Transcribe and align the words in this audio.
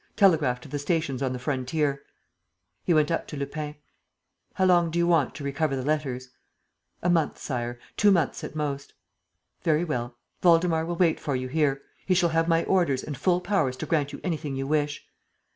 telegraph 0.15 0.59
to 0.59 0.67
the 0.67 0.79
stations 0.79 1.21
on 1.21 1.31
the 1.31 1.37
frontier...." 1.37 2.01
He 2.87 2.91
went 2.91 3.11
up 3.11 3.27
to 3.27 3.37
Lupin: 3.37 3.75
"How 4.55 4.65
long 4.65 4.89
do 4.89 4.97
you 4.97 5.05
want 5.05 5.35
to 5.35 5.43
recover 5.43 5.75
the 5.75 5.83
letters?" 5.85 6.29
"A 7.03 7.09
month, 7.11 7.37
Sire... 7.37 7.77
two 7.97 8.09
months 8.09 8.43
at 8.43 8.55
most." 8.55 8.95
"Very 9.61 9.83
well. 9.83 10.17
Waldemar 10.41 10.87
will 10.87 10.95
wait 10.95 11.19
for 11.19 11.35
you 11.35 11.49
here. 11.49 11.83
He 12.03 12.15
shall 12.15 12.29
have 12.29 12.47
my 12.47 12.63
orders 12.63 13.03
and 13.03 13.15
full 13.15 13.41
powers 13.41 13.77
to 13.77 13.85
grant 13.85 14.11
you 14.11 14.19
anything 14.23 14.55
you 14.55 14.65
wish." 14.65 15.05